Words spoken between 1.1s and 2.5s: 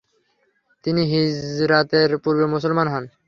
হিজরাতের পূর্বে